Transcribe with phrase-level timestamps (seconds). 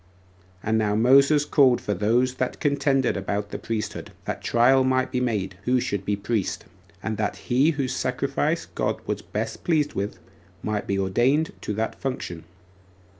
[0.61, 0.69] 4.
[0.71, 5.19] And now Moses called for those that contended about the priesthood, that trial might be
[5.21, 6.65] made who should be priest,
[7.03, 10.17] and that he whose sacrifice God was best pleased with
[10.63, 12.45] might be ordained to that function.